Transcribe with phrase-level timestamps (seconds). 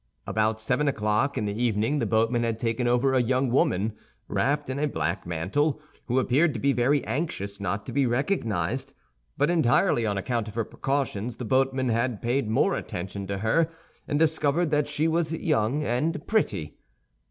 [0.25, 3.93] About seven o'clock in the evening, the boatman had taken over a young woman,
[4.27, 8.95] wrapped in a black mantle, who appeared to be very anxious not to be recognized;
[9.37, 13.69] but entirely on account of her precautions, the boatman had paid more attention to her
[14.07, 16.79] and discovered that she was young and pretty.